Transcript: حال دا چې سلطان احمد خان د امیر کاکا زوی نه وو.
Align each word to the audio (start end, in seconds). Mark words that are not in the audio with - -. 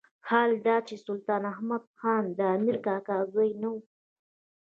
حال 0.29 0.51
دا 0.67 0.75
چې 0.87 0.95
سلطان 1.05 1.41
احمد 1.53 1.83
خان 1.99 2.23
د 2.37 2.39
امیر 2.55 2.75
کاکا 2.85 3.17
زوی 3.31 3.49
نه 3.61 3.67
وو. 3.73 3.79